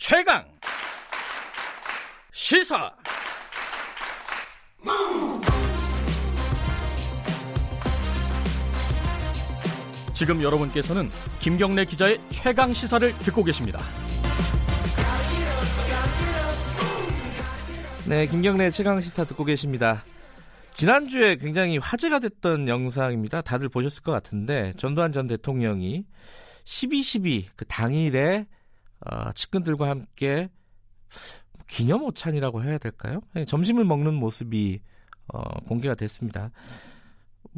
최강 0.00 0.42
시사 2.32 2.90
지금 10.14 10.42
여러분께서는 10.42 11.10
김경래 11.40 11.84
기자의 11.84 12.18
최강 12.30 12.72
시사를 12.72 13.12
듣고 13.18 13.44
계십니다. 13.44 13.78
네, 18.08 18.26
김경래 18.26 18.70
최강 18.70 19.02
시사 19.02 19.24
듣고 19.24 19.44
계십니다. 19.44 20.02
지난주에 20.72 21.36
굉장히 21.36 21.76
화제가 21.76 22.20
됐던 22.20 22.68
영상입니다. 22.68 23.42
다들 23.42 23.68
보셨을 23.68 24.02
것 24.02 24.12
같은데 24.12 24.72
전두환 24.78 25.12
전 25.12 25.26
대통령이 25.26 26.06
12.12 26.64 27.44
그 27.54 27.66
당일에 27.66 28.46
어, 29.06 29.32
측근들과 29.32 29.88
함께 29.88 30.48
기념 31.66 32.02
오찬이라고 32.02 32.64
해야 32.64 32.78
될까요? 32.78 33.20
네, 33.34 33.44
점심을 33.44 33.84
먹는 33.84 34.14
모습이 34.14 34.80
어, 35.28 35.42
공개가 35.66 35.94
됐습니다. 35.94 36.50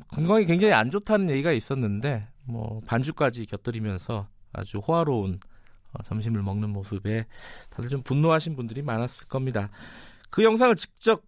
건강이 0.09 0.45
굉장히 0.45 0.73
안 0.73 0.91
좋다는 0.91 1.31
얘기가 1.31 1.53
있었는데 1.53 2.29
뭐 2.45 2.81
반주까지 2.87 3.47
곁들이면서 3.47 4.29
아주 4.53 4.79
호화로운 4.79 5.39
어, 5.93 6.03
점심을 6.03 6.43
먹는 6.43 6.71
모습에 6.71 7.27
다들 7.71 7.89
좀 7.89 8.03
분노하신 8.03 8.57
분들이 8.57 8.83
많았을 8.83 9.29
겁니다. 9.29 9.71
그 10.31 10.45
영상을 10.45 10.75
직접 10.77 11.23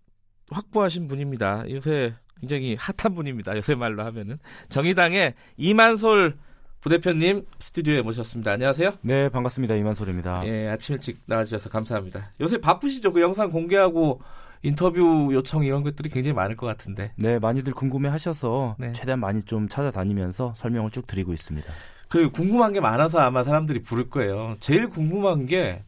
확보하신 0.50 1.08
분입니다. 1.08 1.68
요새 1.70 2.14
굉장히 2.40 2.76
핫한 2.78 3.14
분입니다. 3.14 3.56
요새 3.56 3.74
말로 3.74 4.04
하면은 4.04 4.38
정의당의 4.68 5.34
이만솔 5.56 6.36
부대표님 6.84 7.46
스튜디오에 7.58 8.02
모셨습니다. 8.02 8.52
안녕하세요. 8.52 8.90
네, 9.00 9.30
반갑습니다. 9.30 9.74
이만솔입니다. 9.74 10.42
예, 10.44 10.68
아침 10.68 10.94
일찍 10.94 11.18
나와주셔서 11.24 11.70
감사합니다. 11.70 12.32
요새 12.42 12.58
바쁘시죠? 12.60 13.14
그 13.14 13.22
영상 13.22 13.50
공개하고 13.50 14.20
인터뷰 14.62 15.30
요청 15.32 15.64
이런 15.64 15.82
것들이 15.82 16.10
굉장히 16.10 16.34
많을 16.34 16.58
것 16.58 16.66
같은데. 16.66 17.12
네, 17.16 17.38
많이들 17.38 17.72
궁금해 17.72 18.10
하셔서 18.10 18.76
네. 18.78 18.92
최대한 18.92 19.18
많이 19.18 19.42
좀 19.44 19.66
찾아다니면서 19.66 20.56
설명을 20.58 20.90
쭉 20.90 21.06
드리고 21.06 21.32
있습니다. 21.32 21.72
그 22.10 22.30
궁금한 22.30 22.74
게 22.74 22.80
많아서 22.80 23.18
아마 23.18 23.42
사람들이 23.44 23.80
부를 23.80 24.10
거예요. 24.10 24.56
제일 24.60 24.90
궁금한 24.90 25.46
게 25.46 25.84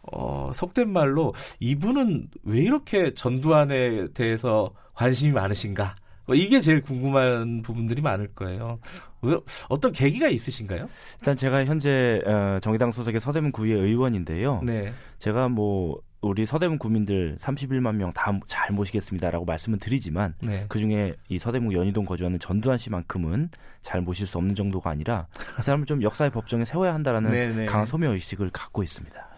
어, 0.00 0.50
속된 0.54 0.90
말로 0.90 1.34
이분은 1.60 2.28
왜 2.44 2.60
이렇게 2.60 3.12
전두환에 3.12 4.08
대해서 4.14 4.72
관심이 4.94 5.32
많으신가? 5.32 5.96
뭐 6.28 6.36
이게 6.36 6.60
제일 6.60 6.82
궁금한 6.82 7.62
부분들이 7.62 8.02
많을 8.02 8.28
거예요. 8.34 8.78
어떤 9.70 9.92
계기가 9.92 10.28
있으신가요? 10.28 10.86
일단 11.20 11.34
제가 11.36 11.64
현재 11.64 12.20
어, 12.26 12.58
정의당 12.60 12.92
소속의 12.92 13.18
서대문 13.18 13.50
구의 13.50 13.72
의원인데요. 13.72 14.60
네. 14.62 14.92
제가 15.18 15.48
뭐 15.48 15.98
우리 16.20 16.44
서대문 16.44 16.78
구민들 16.78 17.36
31만 17.40 17.94
명 17.94 18.12
다 18.12 18.30
잘 18.46 18.72
모시겠습니다라고 18.74 19.46
말씀을 19.46 19.78
드리지만 19.78 20.34
네. 20.42 20.66
그 20.68 20.78
중에 20.78 21.14
이 21.30 21.38
서대문 21.38 21.72
연희동 21.72 22.04
거주하는 22.04 22.38
전두환 22.38 22.76
씨만큼은 22.76 23.48
잘 23.80 24.02
모실 24.02 24.26
수 24.26 24.36
없는 24.36 24.54
정도가 24.54 24.90
아니라 24.90 25.28
그 25.56 25.62
사람을 25.62 25.86
좀 25.86 26.02
역사의 26.02 26.30
법정에 26.30 26.66
세워야 26.66 26.92
한다라는 26.92 27.30
네네. 27.30 27.54
네. 27.54 27.64
강한 27.64 27.86
소명 27.86 28.12
의식을 28.12 28.50
갖고 28.52 28.82
있습니다. 28.82 29.28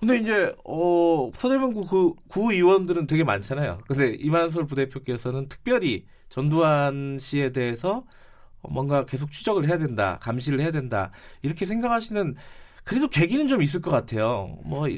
근데 0.00 0.18
이제 0.18 0.52
어 0.64 1.30
서대문구 1.32 1.86
그 1.86 2.12
구의원들은 2.28 3.06
되게 3.06 3.22
많잖아요. 3.22 3.78
근데 3.86 4.16
이만솔 4.18 4.66
부대표께서는 4.66 5.48
특별히 5.48 6.04
전두환 6.34 7.18
씨에 7.20 7.52
대해서 7.52 8.04
뭔가 8.60 9.04
계속 9.04 9.30
추적을 9.30 9.68
해야 9.68 9.78
된다, 9.78 10.18
감시를 10.20 10.60
해야 10.60 10.72
된다 10.72 11.12
이렇게 11.42 11.64
생각하시는 11.64 12.34
그래도 12.82 13.08
계기는 13.08 13.46
좀 13.46 13.62
있을 13.62 13.80
것 13.80 13.92
같아요. 13.92 14.58
뭐 14.64 14.88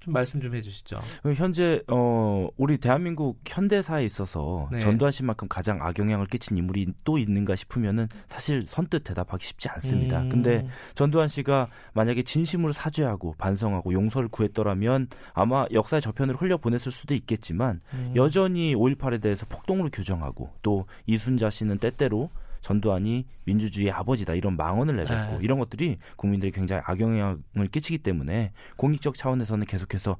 좀 0.00 0.12
말씀 0.12 0.40
좀 0.40 0.54
해주시죠. 0.54 1.00
현재 1.34 1.82
어 1.88 2.48
우리 2.56 2.78
대한민국 2.78 3.40
현대사에 3.46 4.04
있어서 4.04 4.68
네. 4.70 4.78
전두환 4.78 5.10
씨만큼 5.10 5.48
가장 5.48 5.82
악영향을 5.82 6.26
끼친 6.26 6.56
인물이 6.56 6.86
또 7.04 7.18
있는가 7.18 7.56
싶으면은 7.56 8.08
사실 8.28 8.62
선뜻 8.66 9.04
대답하기 9.04 9.44
쉽지 9.44 9.68
않습니다. 9.68 10.22
음. 10.22 10.28
근데 10.28 10.66
전두환 10.94 11.28
씨가 11.28 11.68
만약에 11.94 12.22
진심으로 12.22 12.72
사죄하고 12.72 13.34
반성하고 13.38 13.92
용서를 13.92 14.28
구했더라면 14.28 15.08
아마 15.32 15.66
역사의 15.72 16.00
저편을 16.00 16.36
흘려 16.36 16.56
보냈을 16.58 16.92
수도 16.92 17.14
있겠지만 17.14 17.80
음. 17.94 18.12
여전히 18.14 18.74
5.18에 18.74 19.20
대해서 19.20 19.46
폭동으로 19.48 19.90
규정하고 19.90 20.50
또 20.62 20.86
이순자 21.06 21.50
씨는 21.50 21.78
때때로 21.78 22.30
전두환이 22.60 23.26
민주주의의 23.44 23.92
아버지다 23.92 24.34
이런 24.34 24.56
망언을 24.56 24.96
내뱉고 24.96 25.38
네. 25.38 25.38
이런 25.42 25.58
것들이 25.58 25.98
국민들이 26.16 26.50
굉장히 26.52 26.82
악영향을 26.84 27.68
끼치기 27.70 27.98
때문에 27.98 28.52
공익적 28.76 29.14
차원에서는 29.14 29.66
계속해서 29.66 30.16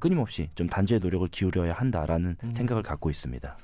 끊임없이 0.00 0.50
좀 0.54 0.68
단죄의 0.68 1.00
노력을 1.00 1.26
기울여야 1.28 1.72
한다라는 1.74 2.36
음. 2.42 2.54
생각을 2.54 2.82
갖고 2.82 3.10
있습니다. 3.10 3.56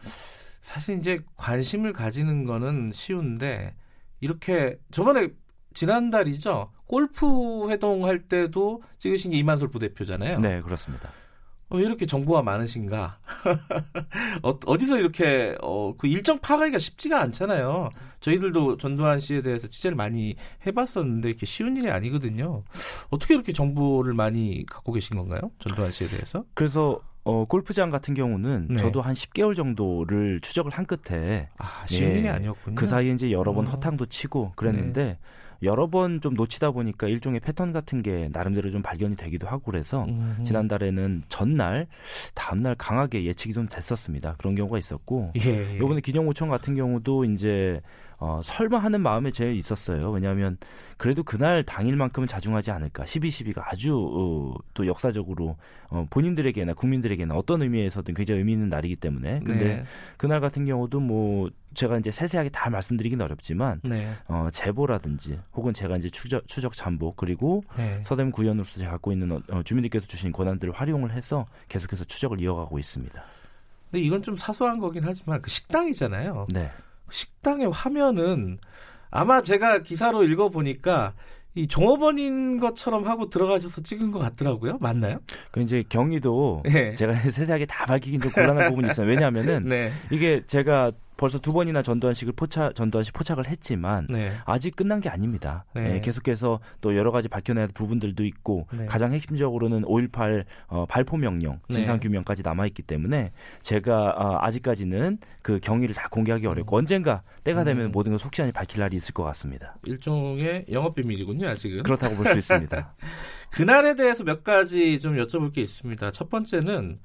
사실 0.61 0.99
이제 0.99 1.21
관심을 1.37 1.93
가지는 1.93 2.45
거는 2.45 2.93
쉬운데 2.93 3.75
이렇게 4.21 4.79
저번에 4.93 5.29
지난달이죠 5.75 6.71
골프 6.87 7.71
회동할 7.71 8.21
때도 8.29 8.83
찍으신 8.99 9.33
게 9.33 9.39
이만솔 9.39 9.71
부대표잖아요. 9.71 10.39
네 10.41 10.61
그렇습니다. 10.61 11.11
어, 11.73 11.77
왜 11.79 11.85
이렇게 11.85 12.05
정보가 12.05 12.43
많으신가? 12.43 13.19
어, 14.43 14.79
디서 14.79 14.99
이렇게 14.99 15.57
어, 15.63 15.95
그 15.97 16.07
일정 16.07 16.39
파악하기가 16.39 16.79
쉽지가 16.79 17.21
않잖아요. 17.23 17.89
저희들도 18.21 18.77
전두환 18.77 19.21
씨에 19.21 19.41
대해서 19.41 19.67
취재를 19.69 19.97
많이 19.97 20.37
해봤었는데 20.67 21.31
이렇게 21.31 21.47
쉬운 21.47 21.77
일이 21.77 21.91
아니거든요. 21.91 22.63
어떻게 23.11 23.35
이렇게 23.35 23.53
정보를 23.53 24.13
많이 24.13 24.65
갖고 24.67 24.93
계신 24.93 25.17
건가요? 25.17 25.51
전두환 25.59 25.91
씨에 25.91 26.09
대해서? 26.09 26.45
그래서 26.55 27.01
어, 27.25 27.45
골프장 27.47 27.91
같은 27.91 28.15
경우는 28.15 28.69
네. 28.71 28.77
저도 28.77 29.01
한 29.01 29.15
10개월 29.15 29.57
정도를 29.57 30.41
추적을 30.41 30.73
한 30.73 30.85
끝에 30.87 31.49
아, 31.57 31.87
쉬운 31.87 32.11
예, 32.11 32.19
일이 32.19 32.29
아니었군요. 32.29 32.75
그 32.75 32.87
사이에 32.87 33.13
이제 33.13 33.31
여러 33.31 33.53
번 33.53 33.67
어. 33.67 33.71
허탕도 33.71 34.07
치고 34.07 34.53
그랬는데 34.57 35.05
네. 35.05 35.19
여러 35.63 35.89
번 35.89 36.21
좀 36.21 36.35
놓치다 36.35 36.71
보니까 36.73 37.09
일종의 37.09 37.41
패턴 37.41 37.73
같은 37.73 38.03
게 38.03 38.29
나름대로 38.33 38.71
좀 38.71 38.83
발견이 38.83 39.17
되기도 39.17 39.47
하고 39.47 39.63
그래서 39.71 40.05
음흠. 40.05 40.45
지난달에는 40.45 41.23
전날 41.29 41.87
다음날 42.35 42.75
강하게 42.77 43.25
예측이 43.25 43.53
좀 43.55 43.69
됐었습니다. 43.69 44.37
그런 44.39 44.55
경우가 44.55 44.79
있었고 44.79 45.33
예, 45.45 45.73
예. 45.73 45.77
이번에 45.77 46.01
기념호청 46.01 46.49
같은 46.49 46.75
경우도 46.75 47.25
이제 47.25 47.81
어, 48.25 48.41
설마 48.41 48.79
하는 48.79 49.01
마음에 49.01 49.33
제일 49.33 49.57
있었어요. 49.57 50.13
왜냐하면 50.13 50.57
그래도 50.97 51.25
그날 51.25 51.65
당일만큼은 51.65 52.29
자중하지 52.29 52.71
않을까. 52.71 53.03
12.12가 53.03 53.65
아주 53.67 53.97
어, 53.97 54.55
또 54.75 54.87
역사적으로 54.87 55.57
어, 55.89 56.07
본인들에게나 56.09 56.75
국민들에게나 56.75 57.35
어떤 57.35 57.63
의미에서든 57.63 58.15
굉장히 58.15 58.39
의미 58.39 58.53
있는 58.53 58.69
날이기 58.69 58.95
때문에. 58.95 59.41
근데 59.41 59.65
네. 59.65 59.85
그날 60.17 60.41
같은 60.41 60.65
경우도 60.65 61.01
뭐 61.01 61.51
제가 61.75 61.99
이제 61.99 62.13
세세하게 62.13 62.51
다 62.51 62.71
말씀드리긴 62.71 63.21
어렵지만 63.21 63.81
네. 63.83 64.13
어, 64.29 64.47
제보라든지 64.53 65.41
혹은 65.55 65.75
제가 65.75 65.97
이제 65.97 66.09
추적, 66.09 66.47
추적 66.47 66.75
잠복 66.75 67.17
그리고 67.17 67.65
네. 67.77 68.01
서대문 68.05 68.31
구현으로서 68.31 68.79
제가 68.79 68.93
갖고 68.93 69.11
있는 69.11 69.33
어, 69.33 69.63
주민들께서 69.65 70.07
주신 70.07 70.31
권한들을 70.31 70.73
활용을 70.75 71.11
해서 71.11 71.45
계속해서 71.69 72.05
추적을 72.05 72.41
이어가고 72.41 72.79
있습니다. 72.79 73.21
근데 73.91 74.07
이건 74.07 74.23
좀 74.23 74.37
사소한 74.37 74.79
거긴 74.79 75.03
하지만 75.05 75.43
그 75.43 75.51
식당이잖아요. 75.51 76.47
네. 76.55 76.71
식당의 77.13 77.71
화면은 77.71 78.59
아마 79.11 79.43
제가 79.43 79.83
기사로 79.83 80.25
읽어보니까 80.25 81.15
이 81.55 81.69
종업원인 81.69 82.59
것처럼 82.59 83.07
하고 83.07 83.29
들어가셔서 83.29 83.83
찍은 83.83 84.11
것 84.11 84.19
같더라고요. 84.19 84.79
맞나요? 84.81 85.19
그 85.51 85.61
이제 85.61 85.85
경위도 85.87 86.63
네. 86.65 86.95
제가 86.95 87.13
세세하게 87.31 87.67
다 87.67 87.85
밝히긴 87.85 88.21
좀 88.23 88.33
곤란한 88.33 88.71
부분이 88.71 88.91
있어요. 88.91 89.07
왜냐하면은 89.07 89.65
네. 89.69 89.93
이게 90.11 90.43
제가 90.47 90.93
벌써 91.17 91.39
두 91.39 91.53
번이나 91.53 91.83
전두환식을 91.83 92.33
포착 92.35 92.75
전두환식 92.75 93.15
포착을 93.15 93.47
했지만 93.49 94.07
네. 94.11 94.33
아직 94.45 94.75
끝난 94.75 95.01
게 95.01 95.09
아닙니다. 95.09 95.65
네. 95.75 95.93
네, 95.93 96.01
계속해서 96.01 96.59
또 96.81 96.97
여러 96.97 97.11
가지 97.13 97.29
밝혀내야 97.29 97.63
할 97.65 97.69
부분들도 97.73 98.25
있고 98.25 98.67
네. 98.77 98.87
가장 98.87 99.13
핵심적으로는 99.13 99.83
5.18 99.83 100.45
어, 100.69 100.87
발포 100.87 101.17
명령 101.17 101.61
네. 101.69 101.77
진상 101.77 102.01
규명까지 102.01 102.43
남아 102.43 102.67
있기 102.67 102.83
때문에 102.83 103.31
제가 103.61 104.11
어, 104.17 104.39
아직까지는 104.41 105.19
그 105.43 105.61
경위를 105.61 105.95
다 105.95 106.09
공개하기 106.11 106.47
어렵고 106.47 106.77
음. 106.77 106.79
언젠가 106.79 107.23
때가 107.45 107.63
되면 107.65 107.87
음. 107.87 107.93
모든 107.93 108.13
걸 108.13 108.19
속시원히 108.19 108.53
밝힐 108.53 108.81
날이 108.81 108.97
있을 108.97 109.15
것 109.15 109.23
같습니다. 109.25 109.77
일종의 109.87 110.67
영업 110.73 110.95
비밀이군요, 110.95 111.49
아직은. 111.49 111.83
그렇다고 111.85 112.17
볼 112.17 112.27
수 112.33 112.39
있습니다. 112.39 112.95
그날에 113.53 113.95
대해서 113.95 114.25
몇 114.25 114.43
가지 114.43 114.99
좀 114.99 115.17
여쭤볼 115.17 115.53
게 115.53 115.61
있습니다. 115.61 116.11
첫 116.13 116.31
번째는 116.31 116.99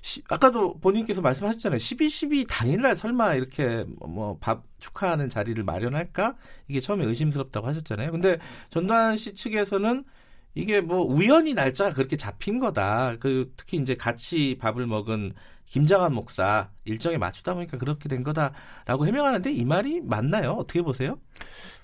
시, 0.00 0.22
아까도 0.28 0.78
본인께서 0.78 1.20
말씀하셨잖아요. 1.20 1.78
12.12 1.78 2.46
당일날 2.48 2.94
설마 2.96 3.34
이렇게 3.34 3.84
뭐 4.00 4.38
밥 4.40 4.62
축하하는 4.78 5.28
자리를 5.28 5.62
마련할까? 5.64 6.36
이게 6.68 6.80
처음에 6.80 7.04
의심스럽다고 7.04 7.66
하셨잖아요. 7.66 8.12
근데 8.12 8.38
전두환 8.70 9.16
씨 9.16 9.34
측에서는 9.34 10.04
이게 10.54 10.80
뭐 10.80 11.02
우연히 11.02 11.54
날짜가 11.54 11.94
그렇게 11.94 12.16
잡힌 12.16 12.58
거다. 12.58 13.16
그 13.20 13.52
특히 13.56 13.78
이제 13.78 13.94
같이 13.94 14.56
밥을 14.60 14.86
먹은 14.86 15.34
김장한 15.68 16.14
목사 16.14 16.68
일정에 16.84 17.18
맞추다 17.18 17.54
보니까 17.54 17.78
그렇게 17.78 18.08
된 18.08 18.22
거다라고 18.22 19.06
해명하는데 19.06 19.52
이 19.52 19.64
말이 19.64 20.00
맞나요? 20.00 20.52
어떻게 20.52 20.82
보세요? 20.82 21.18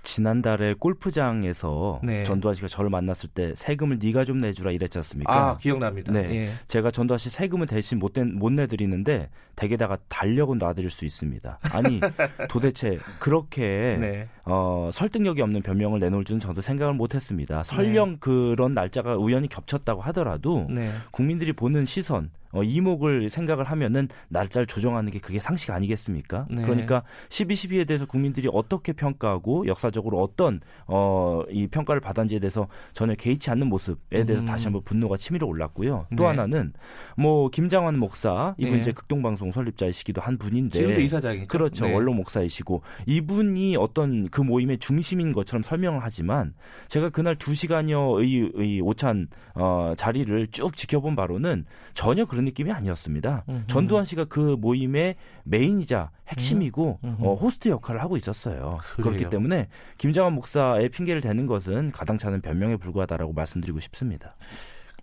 지난달에 0.03 0.75
골프장에서 0.75 2.01
네. 2.03 2.25
전두환 2.25 2.55
씨가 2.55 2.69
저를 2.69 2.91
만났을 2.91 3.29
때 3.31 3.55
세금을 3.55 3.99
네가 4.01 4.25
좀 4.25 4.41
내주라 4.41 4.71
이랬지 4.71 4.99
않습니까? 4.99 5.33
아 5.35 5.57
기억납니다. 5.57 6.13
네. 6.13 6.31
예. 6.31 6.51
제가 6.67 6.91
전두환 6.91 7.19
씨 7.19 7.31
세금은 7.31 7.67
대신 7.67 7.99
못, 7.99 8.13
내, 8.13 8.23
못 8.23 8.53
내드리는데 8.53 9.31
댁에다가 9.57 9.99
달력은 10.09 10.59
놔드릴 10.59 10.91
수 10.91 11.07
있습니다. 11.07 11.59
아니 11.73 12.01
도대체 12.51 12.99
그렇게 13.19 13.97
네. 13.99 14.29
어, 14.45 14.91
설득력이 14.93 15.41
없는 15.41 15.63
변명을 15.63 16.01
내놓을 16.01 16.25
줄은 16.25 16.39
저도 16.39 16.61
생각을 16.61 16.95
못했습니다. 16.95 17.63
설령 17.63 18.19
그런 18.19 18.75
날짜가 18.75 19.17
우연히 19.17 19.49
겹쳤다고 19.49 20.03
하더라도 20.03 20.67
네. 20.71 20.93
국민들이 21.11 21.53
보는 21.53 21.87
시선 21.87 22.31
어, 22.55 22.63
이목을 22.63 23.31
생각을 23.31 23.65
하면은 23.65 24.09
날짜를 24.29 24.67
조정하는 24.67 25.11
게 25.11 25.19
그게 25.19 25.41
상식 25.41 25.71
아니겠습니까? 25.71 26.47
네. 26.51 26.63
그러니까 26.63 27.03
12.12에 27.29 27.87
대해서 27.87 28.07
국민들이 28.07 28.49
어떻게 28.51 28.93
평가하고 28.93 29.67
역사적으로 29.67 30.23
어떤 30.23 30.61
어, 30.87 31.43
이 31.51 31.67
평가를 31.67 32.01
받았는지에 32.01 32.39
대해서 32.39 32.69
전혀 32.93 33.15
개의치 33.15 33.51
않는 33.51 33.67
모습에 33.67 34.25
대해서 34.25 34.45
음. 34.45 34.47
다시 34.47 34.67
한번 34.67 34.83
분노가 34.85 35.17
치밀어 35.17 35.47
올랐고요. 35.47 36.07
또 36.17 36.23
네. 36.23 36.29
하나는 36.29 36.73
뭐 37.17 37.49
김장환 37.51 37.99
목사 37.99 38.55
이분 38.57 38.75
네. 38.75 38.81
이제 38.81 38.93
극동방송 38.93 39.51
설립자이시기도 39.51 40.21
한 40.21 40.39
분인데 40.39 40.79
지금도 40.79 41.01
이사장이죠. 41.01 41.49
그렇죠. 41.49 41.87
네. 41.87 41.93
원로 41.93 42.13
목사이시고 42.15 42.83
이분이 43.07 43.77
어떤 43.77 44.29
그 44.29 44.41
모임의 44.41 44.79
중심인 44.79 45.33
것처럼 45.33 45.65
설명을 45.65 46.01
하지만 46.03 46.55
제가 46.87 47.09
그날 47.09 47.35
두 47.37 47.55
시간여의 47.55 48.53
의 48.55 48.81
오찬 48.81 49.29
어, 49.55 49.95
자리를 49.97 50.49
쭉 50.53 50.77
지켜본 50.77 51.17
바로는 51.17 51.65
전혀 51.95 52.25
그런 52.25 52.44
느낌이 52.45 52.73
아니었습니다. 52.73 53.45
음흠. 53.49 53.67
전두환 53.67 54.05
씨가 54.05 54.25
그 54.27 54.57
모임의 54.59 55.17
메인이자 55.45 56.11
핵심이고 56.29 56.99
음, 57.05 57.17
음흠. 57.21 57.27
어, 57.27 57.35
호스트 57.35 57.69
역할을 57.69 58.03
하고 58.03 58.17
있었어요. 58.17 58.79
그래요? 58.95 59.05
그렇기 59.05 59.31
때문에 59.31 59.69
김장환 59.99 60.33
목사의 60.35 60.89
핑계를 60.89 61.21
대는 61.21 61.47
것은 61.47 61.93
가당찮은 61.93 62.41
변명에 62.41 62.77
불과하다라고 62.77 63.33
말씀드리고 63.33 63.81
싶습니다. 63.81 64.37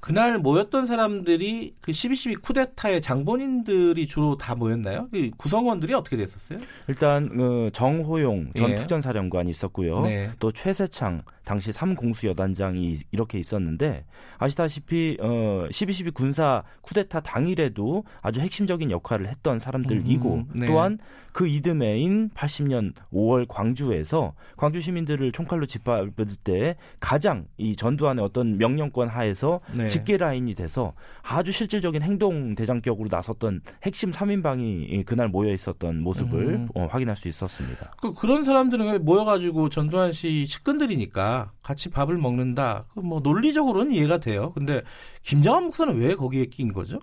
그날 0.01 0.39
모였던 0.39 0.87
사람들이 0.87 1.75
그 1.79 1.91
12.12 1.91 2.41
쿠데타의 2.41 3.01
장본인들이 3.01 4.07
주로 4.07 4.35
다 4.35 4.55
모였나요? 4.55 5.07
그 5.11 5.29
구성원들이 5.37 5.93
어떻게 5.93 6.17
됐었어요? 6.17 6.59
일단 6.87 7.29
어, 7.39 7.69
정호용 7.71 8.51
전 8.55 8.71
예. 8.71 8.75
특전사령관이 8.77 9.51
있었고요. 9.51 10.01
네. 10.01 10.31
또 10.39 10.51
최세창 10.51 11.21
당시 11.51 11.73
삼공수 11.73 12.27
여단장이 12.27 12.99
이렇게 13.11 13.37
있었는데 13.37 14.05
아시다시피 14.37 15.17
어 15.19 15.67
12.12 15.69 16.13
군사 16.13 16.63
쿠데타 16.79 17.19
당일에도 17.19 18.05
아주 18.21 18.39
핵심적인 18.39 18.89
역할을 18.89 19.27
했던 19.27 19.59
사람들이고 19.59 20.33
음, 20.33 20.45
네. 20.53 20.67
또한 20.67 20.97
그 21.33 21.47
이듬해인 21.47 22.29
80년 22.29 22.93
5월 23.13 23.45
광주에서 23.47 24.33
광주 24.57 24.81
시민들을 24.81 25.31
총칼로 25.31 25.65
짓밟을 25.65 26.13
때 26.43 26.75
가장 26.99 27.45
이 27.57 27.75
전두환의 27.75 28.23
어떤 28.23 28.57
명령권 28.57 29.07
하에서 29.07 29.61
네. 29.75 29.87
직계 29.87 30.17
라인이 30.17 30.53
돼서 30.55 30.93
아주 31.21 31.51
실질적인 31.51 32.01
행동 32.01 32.55
대장격으로 32.55 33.09
나섰던 33.11 33.61
핵심 33.83 34.11
3인방이 34.11 35.05
그날 35.05 35.29
모여 35.29 35.53
있었던 35.53 36.01
모습을 36.01 36.47
음. 36.47 36.67
어, 36.75 36.87
확인할 36.89 37.15
수 37.15 37.27
있었습니다. 37.27 37.91
그, 38.01 38.13
그런 38.13 38.43
사람들은 38.43 38.91
왜 38.91 38.97
모여가지고 38.99 39.69
전두환 39.69 40.11
씨 40.11 40.45
식근들이니까 40.45 41.40
같이 41.61 41.89
밥을 41.89 42.17
먹는다. 42.17 42.85
그뭐 42.93 43.19
논리적으로는 43.21 43.91
이해가 43.91 44.19
돼요. 44.19 44.51
근데 44.53 44.81
김장한 45.23 45.63
목사는 45.65 45.95
왜 45.97 46.15
거기에 46.15 46.45
낀 46.45 46.73
거죠? 46.73 46.99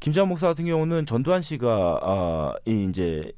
김재환 0.00 0.28
목사 0.28 0.48
같은 0.48 0.64
경우는 0.64 1.06
전두환 1.06 1.42
씨가 1.42 2.00
아, 2.02 2.54
이 2.66 2.86
이제 2.88 3.32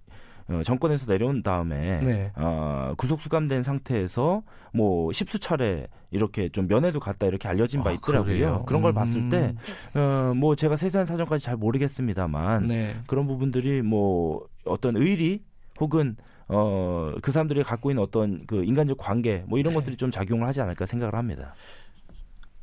어, 0.49 0.63
정권에서 0.65 1.07
내려온 1.07 1.43
다음에 1.43 2.01
네. 2.01 2.33
어, 2.37 2.95
구속 2.97 3.21
수감된 3.21 3.63
상태에서 3.63 4.43
뭐 4.73 5.13
십수 5.13 5.39
차례 5.39 5.87
이렇게 6.11 6.49
좀 6.49 6.67
면회도 6.67 7.01
갔다 7.01 7.27
이렇게 7.27 7.49
알려진 7.49 7.83
바 7.83 7.91
아, 7.91 7.93
있더라고요. 7.93 8.33
그래요? 8.33 8.65
그런 8.67 8.83
걸 8.83 8.93
음. 8.93 8.95
봤을 8.95 9.29
때 9.29 9.55
어, 9.95 10.33
뭐 10.35 10.57
제가 10.57 10.77
세세한 10.77 11.07
사정까지 11.07 11.45
잘 11.45 11.57
모르겠습니다만 11.57 12.67
네. 12.67 12.97
그런 13.07 13.27
부분들이 13.27 13.83
뭐 13.83 14.47
어떤 14.65 14.97
의리 14.97 15.43
혹은 15.81 16.17
어, 16.53 17.15
그 17.23 17.33
사람들이 17.33 17.63
갖고 17.63 17.91
있는 17.91 18.03
어떤 18.03 18.47
그 18.47 18.65
인간적 18.65 18.99
관계 18.99 19.45
뭐 19.47 19.59
이런 19.59 19.73
네. 19.73 19.81
것들이 19.81 19.97
좀 19.97 20.11
작용을 20.11 20.47
하지 20.47 20.61
않을까 20.61 20.87
생각을 20.87 21.15
합니다. 21.15 21.55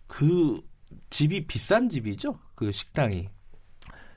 그 0.08 0.62
집이 1.10 1.48
비싼 1.48 1.90
집이죠? 1.90 2.38
그 2.56 2.72
식당이. 2.72 3.30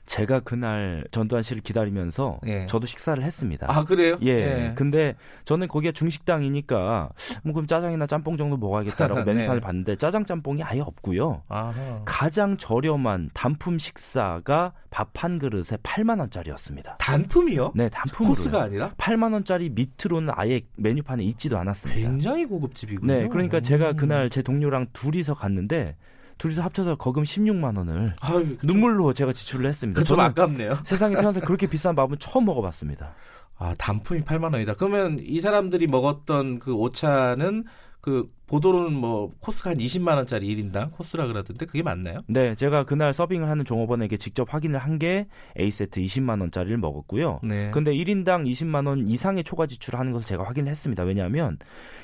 제가 0.05 0.41
그날 0.41 1.05
전두환 1.11 1.41
씨를 1.43 1.61
기다리면서 1.61 2.39
예. 2.45 2.65
저도 2.67 2.85
식사를 2.85 3.23
했습니다. 3.23 3.67
아, 3.69 3.83
그래요? 3.83 4.17
예. 4.21 4.73
근데 4.75 5.15
저는 5.45 5.67
거기가 5.67 5.91
중식당이니까 5.93 7.09
뭐 7.43 7.53
그럼 7.53 7.65
짜장이나 7.67 8.05
짬뽕 8.05 8.37
정도 8.37 8.57
먹어야겠다라고 8.57 9.23
네. 9.23 9.33
메뉴판을 9.33 9.61
봤는데 9.61 9.95
짜장 9.95 10.25
짬뽕이 10.25 10.61
아예 10.63 10.81
없고요. 10.81 11.43
아하. 11.47 12.01
가장 12.05 12.57
저렴한 12.57 13.31
단품 13.33 13.79
식사가 13.79 14.73
밥 14.89 15.13
한 15.23 15.39
그릇에 15.39 15.77
8만 15.81 16.19
원짜리였습니다. 16.19 16.97
단품이요? 16.97 17.71
네, 17.75 17.87
단품으로 17.87 18.29
코스가 18.33 18.63
아니라? 18.63 18.91
8만 18.97 19.31
원짜리 19.31 19.69
밑으로는 19.69 20.33
아예 20.35 20.59
메뉴판에 20.75 21.23
있지도 21.23 21.57
않았습니다. 21.57 22.01
굉장히 22.01 22.45
고급 22.45 22.75
집이군요. 22.75 23.13
네, 23.13 23.27
그러니까 23.29 23.61
제가 23.61 23.91
음. 23.91 23.95
그날 23.95 24.29
제 24.29 24.41
동료랑 24.41 24.87
둘이서 24.91 25.33
갔는데 25.35 25.95
둘이서 26.43 26.61
합쳐서 26.61 26.95
거금 26.95 27.23
16만 27.23 27.77
원을 27.77 28.13
아유, 28.19 28.57
그 28.59 28.65
눈물로 28.65 29.13
제가 29.13 29.31
지출을 29.31 29.65
했습니다. 29.65 30.03
좀 30.03 30.17
저는 30.17 30.31
아깝네요. 30.31 30.79
세상에 30.83 31.15
태어나서 31.15 31.39
그렇게 31.47 31.67
비싼 31.67 31.95
밥은 31.95 32.17
처음 32.19 32.43
먹어봤습니다. 32.45 33.15
아, 33.57 33.73
단품이 33.77 34.21
8만 34.23 34.51
원이다. 34.51 34.73
그러면 34.73 35.19
이 35.21 35.39
사람들이 35.39 35.87
먹었던 35.87 36.59
그 36.59 36.73
오차는 36.73 37.63
그 38.01 38.29
보도로는 38.57 38.93
뭐 38.93 39.31
코스가 39.39 39.71
한 39.71 39.77
20만 39.77 40.15
원짜리 40.15 40.55
1인당 40.55 40.91
코스라 40.91 41.25
그러던데 41.25 41.65
그게 41.65 41.81
맞나요? 41.81 42.17
네, 42.27 42.53
제가 42.53 42.83
그날 42.83 43.11
서빙을 43.11 43.49
하는 43.49 43.65
종업원에게 43.65 44.17
직접 44.17 44.53
확인을 44.53 44.77
한 44.79 44.93
게 44.99 45.25
A 45.59 45.71
세트 45.71 45.99
20만 46.01 46.39
원짜리를 46.39 46.77
먹었고요. 46.77 47.39
네. 47.43 47.71
근데 47.71 47.91
1인당 47.91 48.45
20만 48.47 48.85
원 48.85 49.07
이상의 49.07 49.43
초과 49.43 49.65
지출을 49.65 49.97
하는 49.99 50.11
것을 50.11 50.27
제가 50.27 50.43
확인을 50.43 50.69
했습니다. 50.69 51.01
왜냐하면 51.01 51.57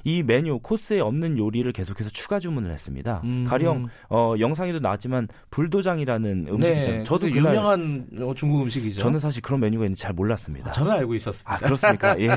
이 0.03 0.23
메뉴 0.23 0.57
코스에 0.57 0.99
없는 0.99 1.37
요리를 1.37 1.71
계속해서 1.71 2.09
추가 2.09 2.39
주문을 2.39 2.71
했습니다. 2.71 3.21
음. 3.25 3.45
가령 3.47 3.85
어, 4.09 4.33
영상에도 4.39 4.79
나왔지만 4.79 5.27
불도장이라는 5.51 6.47
음식이죠. 6.49 6.91
네, 6.91 7.03
저도 7.03 7.27
그날 7.29 7.53
유명한 7.53 8.07
어, 8.21 8.33
중국 8.33 8.63
음식이죠. 8.63 9.01
저는 9.01 9.19
사실 9.19 9.43
그런 9.43 9.59
메뉴가 9.59 9.85
있는지 9.85 10.01
잘 10.01 10.13
몰랐습니다. 10.13 10.69
아, 10.69 10.71
저는 10.71 10.91
알고 10.93 11.13
있었습니다. 11.13 11.53
아, 11.53 11.57
그렇습니까? 11.59 12.15
예. 12.19 12.27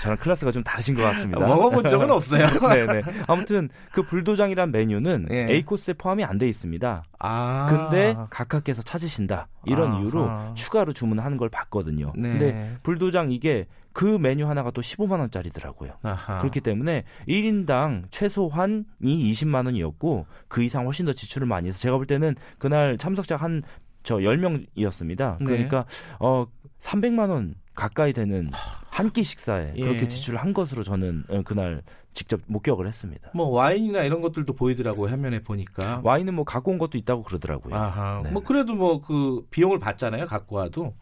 저랑 0.00 0.16
클래스가 0.18 0.52
좀 0.52 0.62
다르신 0.62 0.94
것 0.94 1.02
같습니다. 1.02 1.44
먹어본 1.44 1.88
적은 1.88 2.08
없어요. 2.08 2.46
네 2.68 2.86
네. 2.86 3.02
아무튼 3.26 3.68
그 3.92 4.02
불도장이란 4.02 4.70
메뉴는 4.72 5.28
예. 5.30 5.46
A 5.50 5.62
코스에 5.64 5.94
포함이 5.94 6.24
안 6.24 6.38
돼 6.38 6.48
있습니다. 6.48 7.02
아. 7.18 7.66
근데 7.68 8.14
각하께서 8.30 8.82
찾으신다 8.82 9.48
이런 9.64 9.92
아하. 9.92 10.00
이유로 10.00 10.54
추가로 10.54 10.92
주문하는 10.92 11.36
걸 11.36 11.48
봤거든요. 11.48 12.12
네. 12.16 12.28
근데 12.30 12.76
불도장 12.82 13.30
이게 13.32 13.66
그 13.92 14.18
메뉴 14.18 14.46
하나가 14.46 14.70
또 14.70 14.82
15만 14.82 15.18
원짜리더라고요. 15.20 15.92
아하. 16.02 16.38
그렇기 16.40 16.60
때문에 16.60 17.04
1인당 17.26 18.04
최소한이 18.10 18.84
20만 19.02 19.64
원이었고 19.64 20.26
그 20.48 20.62
이상 20.62 20.84
훨씬 20.84 21.06
더 21.06 21.12
지출을 21.14 21.46
많이 21.46 21.68
해서 21.68 21.78
제가 21.78 21.96
볼 21.96 22.06
때는 22.06 22.34
그날 22.58 22.98
참석자 22.98 23.36
한 23.36 23.62
저 24.06 24.18
10명이었습니다. 24.18 25.38
네. 25.40 25.44
그러니까 25.44 25.84
어 26.20 26.46
300만 26.80 27.28
원 27.28 27.56
가까이 27.74 28.12
되는 28.12 28.48
한 28.90 29.10
끼 29.10 29.24
식사에 29.24 29.72
예. 29.74 29.80
그렇게 29.82 30.06
지출을 30.06 30.38
한 30.40 30.54
것으로 30.54 30.84
저는 30.84 31.24
어, 31.28 31.42
그날 31.44 31.82
직접 32.16 32.40
목격을 32.46 32.86
했습니다. 32.88 33.30
뭐 33.34 33.48
와인이나 33.50 34.02
이런 34.02 34.20
것들도 34.22 34.54
보이더라고요 34.54 35.10
화면에 35.12 35.40
보니까. 35.42 36.00
와인은 36.02 36.34
뭐 36.34 36.44
갖고 36.44 36.72
온 36.72 36.78
것도 36.78 36.98
있다고 36.98 37.22
그러더라고요. 37.22 37.74
아하. 37.76 38.22
네. 38.24 38.30
뭐 38.30 38.42
그래도 38.42 38.74
뭐 38.74 39.00
그 39.02 39.46
비용을 39.50 39.78
받잖아요. 39.78 40.26
갖고 40.26 40.56
와도. 40.56 40.94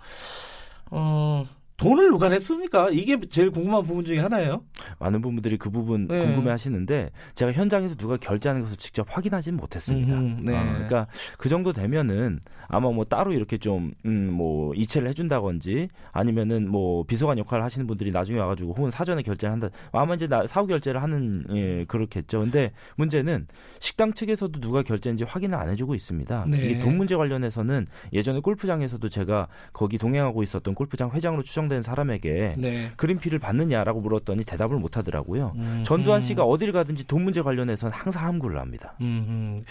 어, 0.91 1.45
돈을 1.77 2.09
누가 2.11 2.29
냈습니까? 2.29 2.91
이게 2.91 3.19
제일 3.29 3.51
궁금한 3.51 3.85
부분 3.85 4.05
중에 4.05 4.21
하나예요. 4.21 4.63
많은 5.01 5.21
분들이 5.21 5.57
그 5.57 5.71
부분 5.71 6.07
네. 6.07 6.25
궁금해 6.25 6.51
하시는데 6.51 7.11
제가 7.35 7.53
현장에서 7.53 7.97
누가 7.97 8.17
결제하는 8.17 8.63
것을 8.63 8.77
직접 8.77 9.07
확인하지는 9.11 9.59
못했습니다. 9.59 10.15
음흠, 10.15 10.43
네. 10.43 10.57
어, 10.57 10.63
그러니까 10.63 11.07
그 11.37 11.49
정도 11.49 11.73
되면은 11.73 12.41
아마 12.69 12.91
뭐 12.91 13.05
따로 13.05 13.33
이렇게 13.33 13.59
좀뭐 13.59 14.75
이체를 14.75 15.09
해준다든지 15.09 15.89
아니면은 16.13 16.71
뭐 16.71 17.03
비서관 17.05 17.39
역할을 17.39 17.65
하시는 17.65 17.87
분들이 17.87 18.13
나중에 18.13 18.39
와가지고 18.39 18.75
혹은 18.75 18.91
사전에 18.91 19.23
결제를 19.23 19.53
한다. 19.53 19.69
아마 19.91 20.15
이제 20.15 20.29
나, 20.29 20.47
사후 20.47 20.67
결제를 20.69 21.03
하는 21.03 21.45
예 21.51 21.85
그렇겠죠. 21.87 22.39
근데 22.39 22.73
문제는 22.97 23.49
식당 23.81 24.13
측에서도 24.13 24.61
누가 24.61 24.83
결제인지 24.83 25.25
확인을 25.25 25.57
안 25.57 25.69
해주고 25.71 25.97
있습니다. 25.97 26.47
네. 26.49 26.57
이게 26.59 26.79
돈 26.79 26.97
문제 26.97 27.17
관련해서는 27.17 27.87
예전에 28.13 28.39
골프장에서도 28.41 29.09
제가 29.09 29.49
거기 29.73 29.99
동행하고 29.99 30.45
있었던 30.45 30.75
골프장 30.75 31.11
회장으로 31.11 31.43
추정 31.43 31.64
특정된 31.65 31.83
사람에게 31.83 32.55
네. 32.57 32.93
그린피를 32.97 33.39
받느냐라고 33.39 34.01
물었더니 34.01 34.45
대답을 34.45 34.79
못 34.79 34.97
하더라고요. 34.97 35.53
음, 35.57 35.83
전두환 35.85 36.19
음. 36.19 36.23
씨가 36.23 36.45
어딜 36.45 36.73
가든지 36.73 37.07
돈 37.07 37.25
문제 37.25 37.43
관련해서는 37.43 37.93
항상 37.93 38.27
함구를 38.27 38.61
합니다. 38.61 38.95
음, 39.01 39.25
음. 39.29 39.65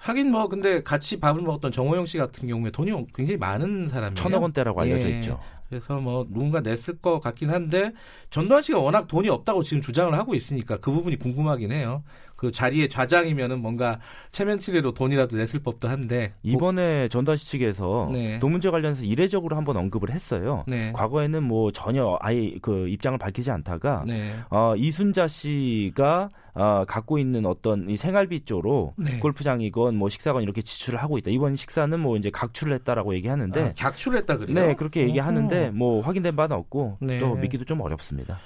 하긴 0.00 0.30
뭐 0.30 0.48
근데 0.48 0.82
같이 0.82 1.18
밥을 1.18 1.42
먹었던 1.42 1.72
정호영 1.72 2.06
씨 2.06 2.18
같은 2.18 2.48
경우에 2.48 2.70
돈이 2.70 2.92
굉장히 3.14 3.36
많은 3.38 3.88
사람이에요. 3.88 4.14
천억 4.14 4.42
원대라고 4.42 4.80
알려져 4.80 5.08
예. 5.08 5.16
있죠. 5.16 5.40
그래서 5.68 5.96
뭐 5.96 6.26
누군가 6.30 6.60
냈을 6.60 6.98
것 6.98 7.20
같긴 7.20 7.50
한데 7.50 7.92
전두환 8.30 8.62
씨가 8.62 8.78
워낙 8.78 9.06
돈이 9.06 9.28
없다고 9.28 9.62
지금 9.62 9.82
주장을 9.82 10.12
하고 10.14 10.34
있으니까 10.34 10.78
그 10.78 10.90
부분이 10.90 11.18
궁금하긴 11.18 11.72
해요. 11.72 12.02
그 12.38 12.52
자리에 12.52 12.86
좌장이면은 12.86 13.60
뭔가 13.60 13.98
체면 14.30 14.60
치레로 14.60 14.92
돈이라도 14.92 15.36
냈을 15.36 15.58
법도 15.58 15.88
한데 15.88 16.30
이번에 16.44 17.08
전두환 17.08 17.36
씨 17.36 17.48
측에서 17.48 18.08
네. 18.12 18.38
돈 18.38 18.52
문제 18.52 18.70
관련해서 18.70 19.02
이례적으로 19.02 19.56
한번 19.56 19.76
언급을 19.76 20.10
했어요. 20.10 20.64
네. 20.68 20.92
과거에는 20.92 21.42
뭐 21.42 21.72
전혀 21.72 22.16
아예 22.20 22.54
그 22.62 22.88
입장을 22.88 23.18
밝히지 23.18 23.50
않다가 23.50 24.04
네. 24.06 24.36
어, 24.50 24.76
이순자 24.76 25.26
씨가 25.26 26.28
어, 26.54 26.84
갖고 26.86 27.18
있는 27.18 27.44
어떤 27.44 27.90
이 27.90 27.96
생활비 27.96 28.44
쪽으로 28.44 28.94
네. 28.96 29.18
골프장이건 29.18 29.96
뭐 29.96 30.08
식사건 30.08 30.44
이렇게 30.44 30.62
지출을 30.62 31.02
하고 31.02 31.18
있다. 31.18 31.32
이번 31.32 31.56
식사는 31.56 31.98
뭐 31.98 32.16
이제 32.16 32.30
각출을 32.30 32.72
했다라고 32.74 33.16
얘기하는데 33.16 33.60
아, 33.60 33.72
객출을 33.72 34.18
했다 34.18 34.36
그래요? 34.36 34.54
네 34.54 34.74
그렇게 34.76 35.00
얘기하는데 35.02 35.70
뭐 35.70 36.02
확인된 36.02 36.36
바는 36.36 36.56
없고 36.56 36.98
네. 37.00 37.18
또 37.18 37.34
믿기도 37.34 37.64
좀 37.64 37.80
어렵습니다. 37.80 38.38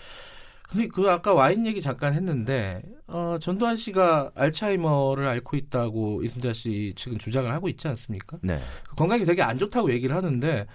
근데 0.72 0.88
그 0.88 1.08
아까 1.10 1.34
와인 1.34 1.66
얘기 1.66 1.80
잠깐 1.82 2.14
했는데 2.14 2.82
어, 3.06 3.36
전두환 3.40 3.76
씨가 3.76 4.32
알츠하이머를 4.34 5.28
앓고 5.28 5.56
있다고 5.56 6.22
이순자 6.22 6.52
씨 6.54 6.94
측은 6.96 7.18
주장을 7.18 7.50
하고 7.52 7.68
있지 7.68 7.86
않습니까? 7.88 8.38
네. 8.42 8.58
그 8.88 8.96
건강이 8.96 9.24
되게 9.24 9.42
안 9.42 9.58
좋다고 9.58 9.92
얘기를 9.92 10.16
하는데 10.16 10.66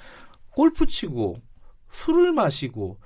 골프 0.52 0.86
치고 0.86 1.38
술을 1.90 2.34
마시고 2.34 3.00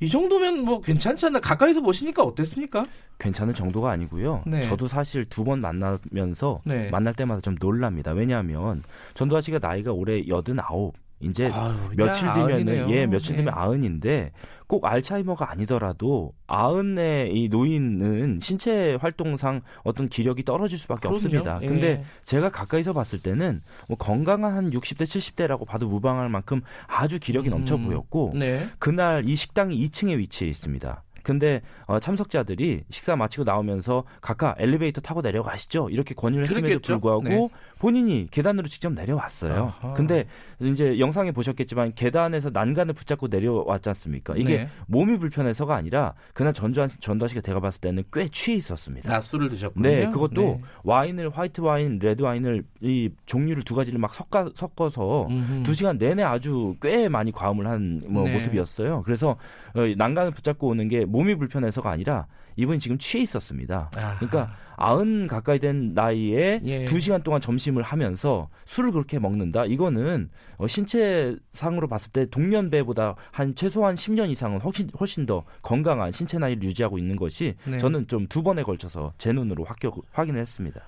이 0.00 0.08
정도면 0.08 0.60
뭐 0.64 0.80
괜찮지 0.80 1.26
않나 1.26 1.40
가까이서 1.40 1.80
보시니까 1.80 2.22
어땠습니까? 2.22 2.84
괜찮은 3.18 3.52
정도가 3.52 3.90
아니고요. 3.90 4.44
네. 4.46 4.62
저도 4.62 4.86
사실 4.86 5.24
두 5.24 5.42
번 5.44 5.60
만나면서 5.60 6.60
네. 6.64 6.88
만날 6.90 7.14
때마다 7.14 7.40
좀 7.40 7.56
놀랍니다. 7.60 8.12
왜냐하면 8.12 8.84
전두환 9.14 9.42
씨가 9.42 9.58
나이가 9.60 9.92
올해 9.92 10.26
여든 10.28 10.60
아홉. 10.60 10.94
이제 11.20 11.50
아유, 11.52 11.74
며칠 11.96 12.26
야, 12.28 12.34
뒤면은. 12.34 12.90
예 12.90 13.06
며칠 13.06 13.36
뒤면 13.36 13.52
네. 13.52 13.60
아흔인데 13.60 14.32
꼭 14.68 14.84
알츠하이머가 14.84 15.50
아니더라도 15.50 16.32
아흔의 16.46 17.34
이 17.34 17.48
노인은 17.48 18.40
신체 18.42 18.96
활동상 19.00 19.62
어떤 19.82 20.08
기력이 20.08 20.44
떨어질 20.44 20.78
수밖에 20.78 21.08
그럼요. 21.08 21.16
없습니다. 21.16 21.58
예. 21.62 21.66
근데 21.66 22.04
제가 22.24 22.50
가까이서 22.50 22.92
봤을 22.92 23.20
때는 23.20 23.62
뭐 23.88 23.96
건강한 23.96 24.54
한 24.54 24.70
60대 24.70 25.02
70대라고 25.02 25.66
봐도 25.66 25.88
무방할 25.88 26.28
만큼 26.28 26.60
아주 26.86 27.18
기력이 27.18 27.48
넘쳐 27.48 27.76
음, 27.76 27.86
보였고 27.86 28.32
네. 28.36 28.68
그날 28.78 29.28
이 29.28 29.34
식당이 29.34 29.74
2층에 29.88 30.16
위치해 30.18 30.50
있습니다. 30.50 31.02
근데 31.28 31.60
어, 31.84 32.00
참석자들이 32.00 32.84
식사 32.88 33.14
마치고 33.14 33.44
나오면서 33.44 34.04
각각 34.22 34.56
엘리베이터 34.58 35.02
타고 35.02 35.20
내려가시죠 35.20 35.90
이렇게 35.90 36.14
권유를 36.14 36.46
했음에도. 36.46 36.80
불구하고 36.80 37.22
네. 37.22 37.48
본인이 37.78 38.26
계단으로 38.30 38.66
직접 38.68 38.92
내려왔어요. 38.94 39.74
아하. 39.82 39.92
근데 39.92 40.24
이제 40.60 40.98
영상에 40.98 41.30
보셨겠지만 41.32 41.92
계단에서 41.94 42.48
난간을 42.50 42.94
붙잡고 42.94 43.28
내려왔지 43.28 43.90
않습니까? 43.90 44.34
이게 44.36 44.56
네. 44.56 44.68
몸이 44.86 45.18
불편해서가 45.18 45.76
아니라 45.76 46.14
그날 46.32 46.54
전두환 46.54 46.88
전두환 47.00 47.28
씨가 47.28 47.42
제가 47.42 47.60
봤을 47.60 47.82
때는 47.82 48.04
꽤 48.10 48.26
취해 48.28 48.56
있었습니다. 48.56 49.12
낮술을 49.12 49.50
드셨군요. 49.50 49.86
네, 49.86 50.06
그것도 50.06 50.42
네. 50.42 50.60
와인을 50.84 51.28
화이트 51.28 51.60
와인, 51.60 51.98
레드 51.98 52.22
와인을 52.22 52.64
이 52.80 53.10
종류를 53.26 53.64
두 53.64 53.74
가지를 53.74 53.98
막 53.98 54.14
섞어 54.14 54.50
섞어서 54.54 55.26
음흠. 55.28 55.62
두 55.64 55.74
시간 55.74 55.98
내내 55.98 56.22
아주 56.22 56.74
꽤 56.80 57.08
많이 57.10 57.32
과음을 57.32 57.66
한뭐 57.66 58.24
네. 58.24 58.32
모습이었어요. 58.32 59.02
그래서 59.04 59.36
어, 59.74 59.86
난간을 59.96 60.30
붙잡고 60.32 60.68
오는 60.68 60.88
게 60.88 61.04
몸이 61.18 61.34
불편해서가 61.34 61.90
아니라 61.90 62.26
이분이 62.54 62.78
지금 62.78 62.96
취해 62.98 63.22
있었습니다. 63.24 63.90
아하. 63.96 64.14
그러니까 64.18 64.54
아흔 64.76 65.26
가까이 65.26 65.58
된 65.58 65.92
나이에 65.94 66.60
예. 66.64 66.84
두 66.84 67.00
시간 67.00 67.22
동안 67.22 67.40
점심을 67.40 67.82
하면서 67.82 68.48
술을 68.66 68.92
그렇게 68.92 69.18
먹는다. 69.18 69.64
이거는 69.64 70.30
어, 70.58 70.66
신체상으로 70.68 71.88
봤을 71.88 72.12
때 72.12 72.26
동년배보다 72.30 73.16
한 73.32 73.54
최소한 73.56 73.96
10년 73.96 74.30
이상은 74.30 74.60
훨씬 74.60 74.88
훨씬 74.98 75.26
더 75.26 75.44
건강한 75.62 76.12
신체 76.12 76.38
나이를 76.38 76.62
유지하고 76.62 76.98
있는 76.98 77.16
것이 77.16 77.56
네. 77.64 77.78
저는 77.78 78.06
좀 78.06 78.28
두 78.28 78.42
번에 78.42 78.62
걸쳐서 78.62 79.14
제 79.16 79.32
눈으로 79.32 79.64
확격, 79.64 80.02
확인을 80.12 80.40
했습니다. 80.40 80.82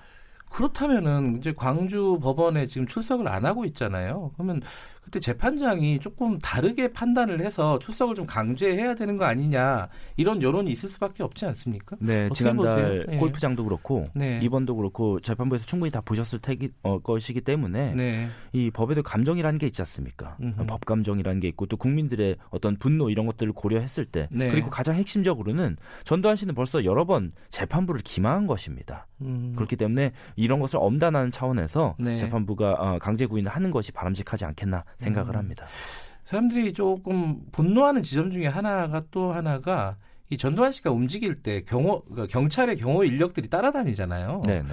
그렇다면은 0.51 1.37
이제 1.37 1.53
광주 1.53 2.19
법원에 2.21 2.67
지금 2.67 2.85
출석을 2.85 3.27
안 3.27 3.45
하고 3.45 3.65
있잖아요. 3.65 4.31
그러면 4.35 4.61
그때 5.11 5.19
재판장이 5.19 5.99
조금 5.99 6.39
다르게 6.39 6.87
판단을 6.87 7.41
해서 7.41 7.77
출석을 7.79 8.15
좀 8.15 8.25
강제해야 8.25 8.95
되는 8.95 9.17
거 9.17 9.25
아니냐 9.25 9.89
이런 10.15 10.41
여론이 10.41 10.71
있을 10.71 10.87
수밖에 10.87 11.21
없지 11.21 11.45
않습니까? 11.47 11.97
네, 11.99 12.29
지난달 12.33 12.77
보세요? 12.77 13.03
예. 13.11 13.17
골프장도 13.17 13.65
그렇고 13.65 14.07
네. 14.15 14.39
이번도 14.41 14.73
그렇고 14.77 15.19
재판부에서 15.19 15.65
충분히 15.65 15.91
다 15.91 15.99
보셨을 15.99 16.39
테기, 16.39 16.69
어, 16.83 16.99
것이기 16.99 17.41
때문에 17.41 17.93
네. 17.93 18.29
이 18.53 18.71
법에도 18.71 19.03
감정이라는 19.03 19.59
게 19.59 19.65
있지 19.65 19.81
않습니까? 19.81 20.37
음흠. 20.41 20.65
법 20.65 20.85
감정이라는 20.85 21.41
게 21.41 21.49
있고 21.49 21.65
또 21.65 21.75
국민들의 21.75 22.37
어떤 22.49 22.77
분노 22.77 23.09
이런 23.09 23.25
것들을 23.25 23.51
고려했을 23.51 24.05
때 24.05 24.29
네. 24.31 24.49
그리고 24.49 24.69
가장 24.69 24.95
핵심적으로는 24.95 25.75
전두환 26.05 26.37
씨는 26.37 26.55
벌써 26.55 26.85
여러 26.85 27.03
번 27.03 27.33
재판부를 27.49 27.99
기망한 27.99 28.47
것입니다. 28.47 29.07
음. 29.19 29.51
그렇기 29.57 29.75
때문에 29.75 30.13
이런 30.37 30.61
것을 30.61 30.79
엄단하는 30.81 31.31
차원에서 31.31 31.95
네. 31.99 32.15
재판부가 32.15 32.71
어, 32.79 32.97
강제 32.99 33.25
구인을 33.25 33.51
하는 33.51 33.71
것이 33.71 33.91
바람직하지 33.91 34.45
않겠나 34.45 34.85
생각을 35.01 35.35
음. 35.35 35.39
합니다. 35.39 35.65
사람들이 36.23 36.73
조금 36.73 37.41
분노하는 37.51 38.03
지점 38.03 38.31
중에 38.31 38.47
하나가 38.47 39.03
또 39.11 39.33
하나가 39.33 39.97
이 40.29 40.37
전두환 40.37 40.71
씨가 40.71 40.91
움직일 40.91 41.41
때 41.41 41.61
경호 41.63 42.03
그러니까 42.05 42.27
경찰의 42.27 42.77
경호 42.77 43.03
인력들이 43.03 43.49
따라다니잖아요. 43.49 44.43
네, 44.45 44.61
네. 44.61 44.69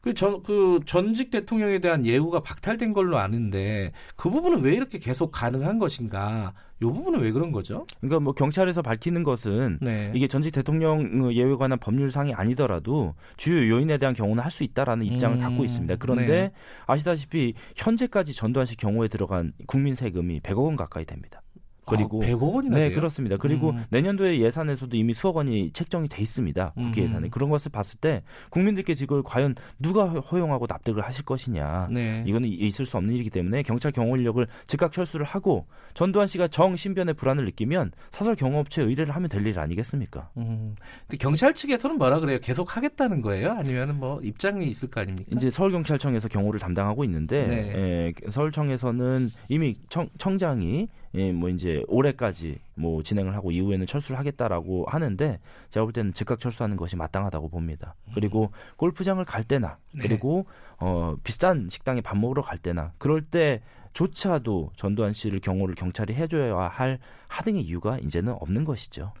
그 0.00 0.14
전, 0.14 0.42
그 0.42 0.80
전직 0.86 1.30
대통령에 1.30 1.78
대한 1.78 2.04
예우가 2.04 2.40
박탈된 2.40 2.92
걸로 2.92 3.18
아는데 3.18 3.92
그 4.16 4.30
부분은 4.30 4.60
왜 4.62 4.74
이렇게 4.74 4.98
계속 4.98 5.30
가능한 5.30 5.78
것인가? 5.78 6.52
이 6.80 6.84
부분은 6.84 7.20
왜 7.20 7.32
그런 7.32 7.50
거죠? 7.50 7.86
그러니까 8.00 8.20
뭐 8.20 8.32
경찰에서 8.32 8.82
밝히는 8.82 9.24
것은 9.24 9.78
네. 9.80 10.12
이게 10.14 10.28
전직 10.28 10.52
대통령 10.52 11.32
예외에 11.34 11.56
관한 11.56 11.76
법률상이 11.80 12.34
아니더라도 12.34 13.14
주요 13.36 13.68
요인에 13.68 13.98
대한 13.98 14.14
경우는 14.14 14.44
할 14.44 14.48
수 14.58 14.64
있다라는 14.64 15.06
입장을 15.06 15.36
음, 15.36 15.40
갖고 15.40 15.64
있습니다. 15.64 15.96
그런데 15.96 16.26
네. 16.26 16.52
아시다시피 16.86 17.54
현재까지 17.76 18.34
전두환 18.34 18.66
씨 18.66 18.76
경호에 18.76 19.08
들어간 19.08 19.52
국민 19.66 19.94
세금이 19.94 20.40
100억 20.40 20.64
원 20.64 20.74
가까이 20.74 21.04
됩니다. 21.04 21.42
그리고 21.88 22.22
아, 22.22 22.26
100억 22.26 22.54
원이나 22.54 22.76
네, 22.78 22.88
돼요? 22.88 22.96
그렇습니다. 22.96 23.36
그리고 23.36 23.70
음. 23.70 23.84
내년도에 23.90 24.38
예산에서도 24.40 24.96
이미 24.96 25.14
수억 25.14 25.36
원이 25.36 25.72
책정이 25.72 26.08
돼 26.08 26.22
있습니다. 26.22 26.72
국회 26.76 27.00
음. 27.02 27.06
예산에. 27.06 27.28
그런 27.30 27.50
것을 27.50 27.70
봤을 27.72 27.98
때 28.00 28.22
국민들께서 28.50 29.04
이걸 29.04 29.22
과연 29.22 29.54
누가 29.78 30.06
허- 30.08 30.20
허용하고 30.20 30.66
납득을 30.68 31.02
하실 31.02 31.24
것이냐. 31.24 31.88
네. 31.90 32.22
이거는 32.26 32.48
이- 32.48 32.54
있을 32.54 32.86
수 32.86 32.96
없는 32.96 33.14
일이기 33.14 33.30
때문에 33.30 33.62
경찰 33.62 33.90
경호 33.92 34.16
인력을 34.16 34.46
즉각 34.66 34.92
철수를 34.92 35.26
하고 35.26 35.66
전두환 35.94 36.26
씨가 36.28 36.48
정 36.48 36.76
신변의 36.76 37.14
불안을 37.14 37.44
느끼면 37.46 37.92
사설 38.10 38.34
경호업체에 38.36 38.84
의뢰를 38.84 39.14
하면 39.16 39.28
될 39.28 39.38
일 39.46 39.58
아니겠습니까? 39.58 40.28
음. 40.36 40.74
근데 41.06 41.16
경찰 41.16 41.54
측에서는 41.54 41.96
뭐라 41.96 42.20
그래요? 42.20 42.38
계속 42.42 42.76
하겠다는 42.76 43.22
거예요? 43.22 43.52
아니면 43.52 43.98
뭐 43.98 44.20
입장이 44.22 44.66
있을 44.66 44.90
거 44.90 45.00
아닙니까? 45.00 45.30
이제 45.34 45.50
서울 45.50 45.72
경찰청에서 45.72 46.28
경호를 46.28 46.60
담당하고 46.60 47.04
있는데 47.04 47.46
네. 47.46 47.72
예, 47.76 48.12
서울청에서는 48.30 49.30
이미 49.48 49.76
청, 49.88 50.08
청장이 50.18 50.88
예, 51.14 51.32
뭐 51.32 51.48
이제 51.48 51.82
올해까지 51.88 52.58
뭐 52.74 53.02
진행을 53.02 53.34
하고 53.34 53.50
이후에는 53.50 53.86
철수를 53.86 54.18
하겠다라고 54.18 54.86
하는데 54.88 55.38
제가 55.70 55.84
볼 55.84 55.92
때는 55.92 56.12
즉각 56.12 56.40
철수하는 56.40 56.76
것이 56.76 56.96
마땅하다고 56.96 57.48
봅니다. 57.48 57.94
그리고 58.14 58.50
골프장을 58.76 59.24
갈 59.24 59.44
때나 59.44 59.78
네. 59.94 60.02
그리고 60.06 60.46
어 60.78 61.16
비싼 61.24 61.68
식당에 61.70 62.00
밥 62.00 62.16
먹으러 62.18 62.42
갈 62.42 62.58
때나 62.58 62.92
그럴 62.98 63.22
때 63.22 63.62
조차도 63.94 64.70
전두환 64.76 65.12
씨를 65.12 65.40
경호를 65.40 65.74
경찰이 65.74 66.14
해줘야 66.14 66.56
할 66.68 66.98
하등의 67.26 67.62
이유가 67.62 67.98
이제는 67.98 68.34
없는 68.38 68.64
것이죠. 68.64 69.12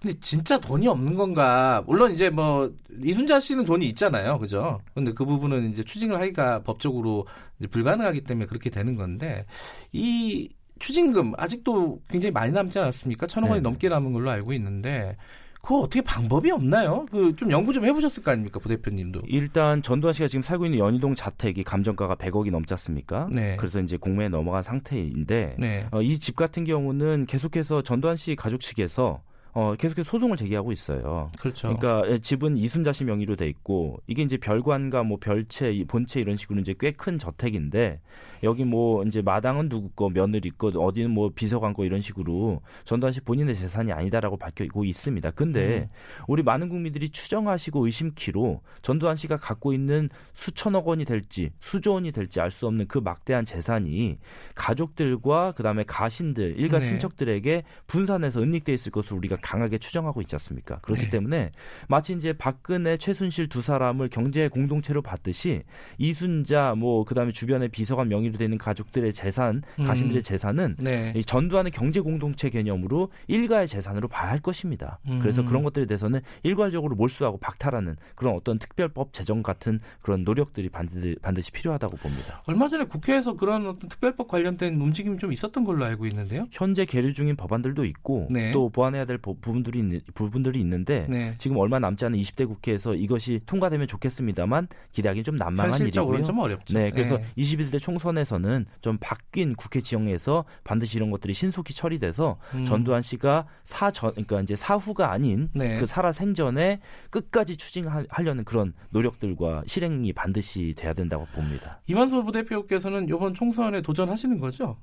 근데 0.00 0.18
진짜 0.18 0.58
돈이 0.58 0.88
없는 0.88 1.14
건가? 1.14 1.84
물론 1.86 2.10
이제 2.10 2.28
뭐 2.28 2.72
이순자 3.04 3.38
씨는 3.38 3.64
돈이 3.64 3.86
있잖아요, 3.90 4.38
그죠? 4.40 4.80
근데 4.94 5.12
그 5.12 5.24
부분은 5.24 5.70
이제 5.70 5.84
추징을 5.84 6.20
하기가 6.20 6.64
법적으로 6.64 7.26
불가능하기 7.70 8.22
때문에 8.22 8.46
그렇게 8.46 8.68
되는 8.68 8.96
건데 8.96 9.46
이 9.92 10.48
추징금 10.86 11.32
아직도 11.38 12.00
굉장히 12.08 12.32
많이 12.32 12.52
남지 12.52 12.78
않았습니까? 12.78 13.26
천억 13.28 13.48
원이 13.50 13.60
네. 13.60 13.62
넘게 13.62 13.88
남은 13.88 14.12
걸로 14.12 14.30
알고 14.30 14.52
있는데 14.54 15.16
그거 15.62 15.78
어떻게 15.78 16.00
방법이 16.00 16.50
없나요? 16.50 17.06
그 17.08 17.32
좀 17.36 17.52
연구 17.52 17.72
좀 17.72 17.84
해보셨을 17.84 18.24
거 18.24 18.32
아닙니까, 18.32 18.58
부 18.58 18.68
대표님도? 18.68 19.22
일단 19.28 19.80
전두환 19.80 20.12
씨가 20.12 20.26
지금 20.26 20.42
살고 20.42 20.64
있는 20.66 20.80
연희동 20.80 21.14
자택이 21.14 21.62
감정가가 21.62 22.16
100억이 22.16 22.50
넘지 22.50 22.74
않습니까? 22.74 23.28
네. 23.30 23.56
그래서 23.58 23.78
이제 23.80 23.96
공매에 23.96 24.28
넘어간 24.28 24.62
상태인데 24.64 25.54
네. 25.60 25.86
어, 25.92 26.02
이 26.02 26.18
집 26.18 26.34
같은 26.34 26.64
경우는 26.64 27.26
계속해서 27.26 27.82
전두환 27.82 28.16
씨 28.16 28.34
가족 28.34 28.60
측에서 28.60 29.22
어, 29.54 29.74
계속해서 29.74 30.10
소송을 30.10 30.36
제기하고 30.38 30.72
있어요. 30.72 31.30
그렇죠. 31.38 31.76
그러니까 31.76 32.10
예, 32.10 32.18
집은 32.18 32.56
이순자 32.56 32.92
씨 32.92 33.04
명의로 33.04 33.36
돼 33.36 33.48
있고 33.48 34.00
이게 34.06 34.22
이제 34.22 34.38
별관과 34.38 35.02
뭐 35.02 35.18
별채, 35.20 35.84
본채 35.88 36.20
이런 36.20 36.36
식으로 36.36 36.60
이제 36.60 36.74
꽤 36.78 36.92
큰 36.92 37.18
저택인데 37.18 38.00
여기 38.44 38.64
뭐 38.64 39.02
이제 39.04 39.22
마당은 39.22 39.68
누구 39.68 39.88
거, 39.90 40.08
며느리 40.08 40.50
거, 40.50 40.68
어디는 40.68 41.10
뭐 41.10 41.30
비서관 41.34 41.74
거 41.74 41.84
이런 41.84 42.00
식으로 42.00 42.60
전두환 42.84 43.12
씨 43.12 43.20
본인의 43.20 43.54
재산이 43.56 43.92
아니다라고 43.92 44.36
밝히고 44.36 44.84
있습니다. 44.84 45.30
근데 45.32 45.78
음. 45.80 45.88
우리 46.28 46.42
많은 46.42 46.68
국민들이 46.68 47.10
추정하시고 47.10 47.84
의심키로 47.86 48.60
전두환 48.82 49.16
씨가 49.16 49.36
갖고 49.36 49.72
있는 49.72 50.08
수천억 50.32 50.86
원이 50.86 51.04
될지 51.04 51.50
수조 51.60 51.94
원이 51.94 52.12
될지 52.12 52.40
알 52.40 52.52
수 52.52 52.66
없는 52.66 52.86
그 52.86 52.98
막대한 52.98 53.44
재산이 53.44 54.18
가족들과 54.54 55.52
그다음에 55.52 55.84
가신들, 55.84 56.58
일가 56.58 56.78
네. 56.78 56.84
친척들에게 56.84 57.64
분산해서 57.86 58.42
은닉돼 58.42 58.72
있을 58.74 58.92
것으로 58.92 59.16
우리가 59.16 59.36
강하게 59.42 59.76
추정하고 59.76 60.22
있지 60.22 60.36
않습니까? 60.36 60.78
그렇기 60.78 61.04
네. 61.04 61.10
때문에 61.10 61.50
마치 61.88 62.14
이제 62.14 62.32
박근혜, 62.32 62.96
최순실 62.96 63.48
두 63.48 63.60
사람을 63.60 64.08
경제 64.08 64.48
공동체로 64.48 65.02
봤듯이 65.02 65.62
이순자 65.98 66.74
뭐 66.76 67.04
그다음에 67.04 67.32
주변의 67.32 67.68
비서관 67.68 68.08
명의 68.08 68.22
명의로 68.22 68.38
되는 68.38 68.56
가족들의 68.56 69.12
재산, 69.12 69.62
음. 69.78 69.86
가신들의 69.86 70.22
재산은 70.22 70.76
네. 70.78 71.12
전두환의 71.26 71.72
경제 71.72 72.00
공동체 72.00 72.48
개념으로 72.48 73.10
일가의 73.26 73.66
재산으로 73.66 74.08
봐야 74.08 74.30
할 74.30 74.38
것입니다. 74.38 74.98
음. 75.08 75.18
그래서 75.20 75.44
그런 75.44 75.62
것들에 75.62 75.86
대해서는 75.86 76.20
일괄적으로 76.42 76.94
몰수하고 76.94 77.38
박탈하는 77.38 77.96
그런 78.14 78.34
어떤 78.34 78.58
특별법 78.58 79.12
제정 79.12 79.42
같은 79.42 79.80
그런 80.00 80.24
노력들이 80.24 80.68
반드시, 80.68 81.16
반드시 81.20 81.50
필요하다고 81.52 81.96
봅니다. 81.96 82.42
얼마 82.46 82.68
전에 82.68 82.84
국회에서 82.84 83.34
그런 83.34 83.66
어떤 83.66 83.88
특별법 83.88 84.28
관련된 84.28 84.76
움직임이 84.76 85.18
좀 85.18 85.32
있었던 85.32 85.64
걸로 85.64 85.84
알고 85.84 86.06
있는데요. 86.06 86.46
현재 86.52 86.84
계류 86.84 87.12
중인 87.12 87.36
법안들도 87.36 87.84
있고 87.84 88.28
네. 88.30 88.52
또 88.52 88.70
보완해야 88.70 89.04
될 89.04 89.18
부분들이 89.40 89.78
있는, 89.80 90.00
부분들이 90.14 90.60
있는데 90.60 91.06
네. 91.08 91.34
지금 91.38 91.58
얼마 91.58 91.78
남지 91.78 92.04
않은 92.06 92.18
20대 92.18 92.46
국회에서 92.48 92.94
이것이 92.94 93.40
통과되면 93.46 93.86
좋겠습니다만 93.86 94.68
기대하기 94.92 95.22
좀 95.22 95.36
난망한 95.36 95.80
일이고요. 95.82 96.22
좀 96.22 96.38
어렵죠. 96.38 96.78
네, 96.78 96.90
그래서 96.90 97.18
네. 97.18 97.24
21대 97.36 97.80
총선에 97.80 98.22
부분에서는 98.22 98.66
좀 98.80 98.98
바뀐 99.00 99.54
국회 99.54 99.80
지형에서 99.80 100.44
반드시 100.64 100.96
이런 100.96 101.10
것들이 101.10 101.34
신속히 101.34 101.74
처리돼서 101.74 102.38
음. 102.54 102.64
전두환 102.64 103.02
씨가 103.02 103.46
사전 103.64 104.12
그러니까 104.12 104.40
이제 104.40 104.56
사후가 104.56 105.12
아닌 105.12 105.50
네. 105.54 105.78
그 105.78 105.86
살아 105.86 106.12
생전에 106.12 106.80
끝까지 107.10 107.56
추진하려는 107.56 108.44
그런 108.44 108.72
노력들과 108.90 109.64
실행이 109.66 110.12
반드시 110.12 110.74
돼야 110.76 110.92
된다고 110.92 111.26
봅니다. 111.34 111.80
이만솔 111.86 112.24
부대표께서는 112.24 113.08
이번 113.08 113.34
총선에 113.34 113.82
도전하시는 113.82 114.38
거죠? 114.38 114.76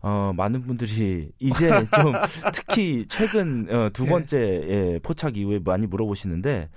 어, 0.00 0.32
많은 0.36 0.62
분들이 0.62 1.30
이제 1.38 1.68
좀 1.68 2.12
특히 2.54 3.06
최근 3.08 3.66
어, 3.70 3.90
두 3.92 4.04
예. 4.04 4.08
번째 4.08 4.38
예, 4.38 5.00
포착 5.02 5.36
이후에 5.36 5.60
많이 5.64 5.86
물어보시는데 5.86 6.68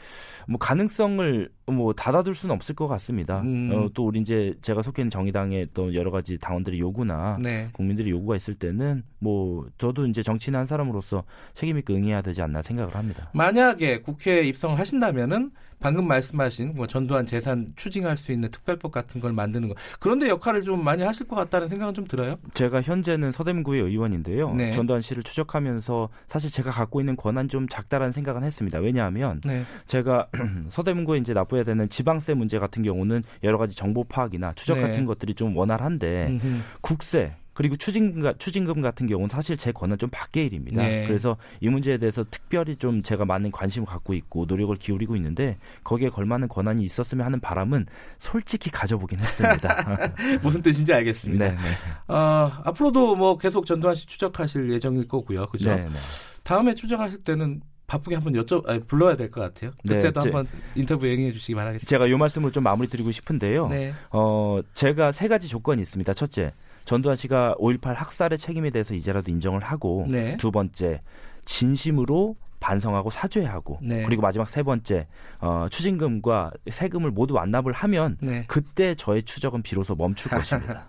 뭐 0.48 0.58
가능성을 0.58 1.50
뭐 1.72 1.94
닫아둘 1.94 2.36
수는 2.36 2.56
없을 2.56 2.76
것 2.76 2.88
같습니다. 2.88 3.42
음. 3.42 3.72
어, 3.74 3.90
또 3.94 4.08
우리 4.08 4.20
이제 4.20 4.54
제가 4.62 4.82
속해 4.82 5.02
있는 5.02 5.10
정의당의 5.10 5.70
또 5.74 5.94
여러 5.94 6.12
가지 6.12 6.38
당원들의 6.38 6.80
요구나 6.80 7.38
네. 7.42 7.70
국민들의 7.74 8.12
요구가 8.12 8.36
있을 8.36 8.56
때는 8.56 9.04
뭐 9.20 9.68
저도 9.78 10.08
이제 10.08 10.22
정치인 10.24 10.56
한 10.56 10.66
사람으로서 10.66 11.24
책임 11.54 11.78
있게 11.78 11.94
응해야 11.94 12.22
되지 12.22 12.42
않나 12.42 12.62
생각을 12.62 12.96
합니다. 12.96 13.30
만약에 13.34 14.02
국회에 14.02 14.44
입성을 14.44 14.78
하신다면은 14.78 15.52
방금 15.82 16.08
말씀하신 16.08 16.74
뭐 16.76 16.88
전두환 16.88 17.26
재산 17.26 17.68
추징할 17.76 18.16
수 18.16 18.32
있는 18.32 18.50
특별법 18.52 18.92
같은 18.92 19.20
걸 19.20 19.34
만드는 19.34 19.68
거 19.68 19.76
그런데 20.00 20.30
역할을 20.30 20.62
좀 20.62 20.84
많이 20.84 21.02
하실 21.02 21.28
것 21.28 21.36
같다는 21.36 21.68
생각은 21.68 21.94
좀 21.94 22.06
들어요. 22.06 22.36
제가 22.54 22.82
현재는 22.82 23.32
서대문구의 23.32 23.82
의원인데요. 23.82 24.54
네. 24.54 24.72
전두환 24.72 25.02
씨를 25.02 25.24
추적하면서 25.24 26.10
사실 26.28 26.52
제가 26.52 26.72
갖고 26.72 27.02
있는 27.02 27.16
권한 27.16 27.50
좀 27.50 27.68
작다라는 27.68 28.12
생각은 28.12 28.44
했습니다. 28.44 28.80
왜냐하면 28.80 29.42
네. 29.44 29.64
제가 29.88 30.28
서대문구에 30.70 31.18
이제 31.18 31.34
납부해 31.34 31.61
야 31.62 31.64
되는 31.64 31.88
지방세 31.90 32.34
문제 32.34 32.60
같은 32.60 32.84
경우는 32.84 33.24
여러 33.44 33.58
가지 33.58 33.76
정보 33.76 34.04
파악이나 34.04 34.54
추적 34.56 34.76
네. 34.76 34.82
같은 34.82 35.06
것들이 35.06 35.34
좀 35.34 35.56
원활한데 35.56 36.28
음흠. 36.28 36.62
국세 36.82 37.36
그리고 37.54 37.76
추징금, 37.76 38.34
추징금 38.38 38.82
같은 38.82 39.08
경우는 39.08 39.30
사실 39.30 39.58
제 39.58 39.72
권한 39.72 39.98
좀 39.98 40.10
밖의 40.10 40.48
일입니다. 40.48 40.82
네. 40.82 41.06
그래서 41.06 41.38
이 41.60 41.68
문제에 41.68 41.98
대해서 41.98 42.26
특별히 42.32 42.78
좀 42.78 43.04
제가 43.04 43.26
많은 43.26 43.52
관심을 43.52 43.86
갖고 43.86 44.14
있고 44.14 44.46
노력을 44.46 44.76
기울이고 44.78 45.16
있는데 45.18 45.58
거기에 45.84 46.10
걸맞는 46.10 46.48
권한이 46.48 46.84
있었으면 46.84 47.26
하는 47.26 47.40
바람은 47.40 47.86
솔직히 48.20 48.72
가져보긴 48.72 49.20
했습니다. 49.20 50.00
무슨 50.42 50.62
뜻인지 50.62 50.94
알겠습니다. 50.94 51.50
네, 51.50 51.52
네. 51.52 52.14
어, 52.14 52.52
앞으로도 52.64 53.16
뭐 53.16 53.38
계속 53.38 53.66
전두환 53.66 53.96
씨 53.96 54.08
추적하실 54.08 54.72
예정일 54.72 55.08
거고요. 55.08 55.48
그죠? 55.48 55.76
네, 55.76 55.84
네. 55.84 56.00
다음에 56.44 56.74
추적하실 56.74 57.24
때는 57.24 57.62
바쁘게 57.92 58.16
한번 58.16 58.34
여쭤 58.34 58.68
아니, 58.70 58.80
불러야 58.80 59.18
될 59.18 59.30
것 59.30 59.42
같아요. 59.42 59.72
네, 59.84 59.96
그때도 59.96 60.22
네, 60.22 60.32
한번 60.32 60.48
인터뷰 60.76 61.06
응해 61.06 61.32
주시기 61.34 61.56
바라겠습니다. 61.56 61.90
제가 61.90 62.08
이 62.08 62.16
말씀을 62.16 62.52
좀 62.52 62.64
마무리 62.64 62.88
드리고 62.88 63.12
싶은데요. 63.12 63.68
네. 63.68 63.94
어, 64.12 64.62
제가 64.74 65.12
세 65.12 65.28
가지 65.28 65.50
조건이 65.50 65.82
있습니다. 65.82 66.14
첫째, 66.14 66.54
전두환 66.86 67.18
씨가 67.18 67.56
5.18 67.60 67.94
학살의 67.94 68.38
책임에 68.38 68.70
대해서 68.70 68.94
이제라도 68.94 69.30
인정을 69.32 69.62
하고 69.62 70.06
네. 70.08 70.38
두 70.38 70.52
번째, 70.52 71.02
진심으로 71.44 72.38
반성하고 72.62 73.10
사죄하고 73.10 73.80
네. 73.82 74.04
그리고 74.04 74.22
마지막 74.22 74.50
세 74.50 74.64
번째 74.64 75.08
어, 75.40 75.68
추징금과 75.70 76.52
세금을 76.70 77.12
모두 77.12 77.34
완납을 77.34 77.74
하면 77.74 78.18
네. 78.22 78.46
그때 78.48 78.96
저의 78.96 79.24
추적은 79.24 79.64
비로소 79.64 79.96
멈출 79.96 80.30
것입니다. 80.32 80.86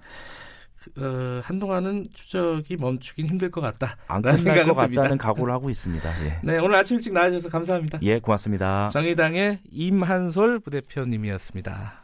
어, 0.99 1.41
한동안은 1.45 2.07
추적이 2.13 2.77
멈추긴 2.77 3.27
힘들 3.27 3.51
것 3.51 3.61
같다. 3.61 3.97
안 4.07 4.23
끝날 4.23 4.67
것 4.67 4.75
같다는 4.75 5.19
각오를 5.19 5.53
하고 5.53 5.71
있습니다. 5.71 6.27
예. 6.27 6.39
네, 6.45 6.59
오늘 6.59 6.77
아침 6.77 6.97
일찍 6.97 7.13
나와주셔서 7.13 7.49
감사합니다. 7.49 7.99
예, 8.03 8.19
고맙습니다. 8.19 8.89
정의당의 8.89 9.59
임한솔 9.71 10.61
부대표님이었습니다. 10.61 12.03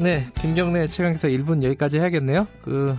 네, 0.00 0.26
김경래 0.40 0.88
최강기사 0.88 1.28
1분 1.28 1.62
여기까지 1.62 1.98
해야겠네요. 1.98 2.48
그 2.62 2.96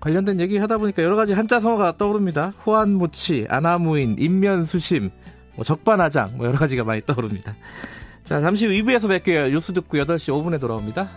관련된 0.00 0.40
얘기 0.40 0.58
하다 0.58 0.78
보니까 0.78 1.04
여러 1.04 1.14
가지 1.14 1.32
한자 1.32 1.60
성어가 1.60 1.96
떠오릅니다. 1.96 2.52
호환무치, 2.66 3.46
아나무인, 3.48 4.16
인면수심, 4.18 5.10
뭐 5.54 5.64
적반하장, 5.64 6.36
뭐 6.36 6.46
여러 6.46 6.58
가지가 6.58 6.82
많이 6.82 7.00
떠오릅니다. 7.02 7.54
자, 8.24 8.40
잠시 8.40 8.66
후 8.66 8.72
2부에서 8.72 9.08
뵐게요. 9.08 9.50
뉴스 9.50 9.72
듣고 9.72 9.98
8시 9.98 10.32
5분에 10.32 10.60
돌아옵니다. 10.60 11.08